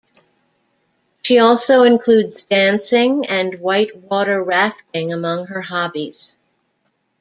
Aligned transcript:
She 1.21 1.37
also 1.37 1.83
includes 1.83 2.45
dancing 2.45 3.27
and 3.27 3.59
whitewater 3.59 4.41
rafting 4.41 5.13
among 5.13 5.45
her 5.45 5.61
hobbies. 5.61 6.37